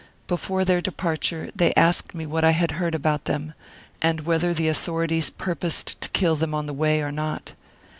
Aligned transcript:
Before 0.25 0.65
their 0.65 0.81
de 0.81 0.89
parture 0.89 1.51
they 1.55 1.75
asked 1.75 2.15
me 2.15 2.25
what 2.25 2.43
I 2.43 2.49
had 2.53 2.71
heard 2.71 2.95
about 2.95 3.25
them, 3.25 3.53
and 4.01 4.21
whether 4.21 4.51
the 4.51 4.67
authorities 4.67 5.29
purposed 5.29 6.01
to 6.01 6.09
kill 6.09 6.35
them 6.35 6.55
on 6.55 6.65
the 6.65 6.73
way 6.73 7.03
or 7.03 7.11
not. 7.11 7.53